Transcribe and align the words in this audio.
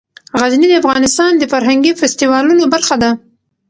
غزني 0.39 0.67
د 0.69 0.73
افغانستان 0.83 1.31
د 1.37 1.43
فرهنګي 1.53 1.91
فستیوالونو 1.99 2.63
برخه 2.73 2.95
ده. 3.03 3.11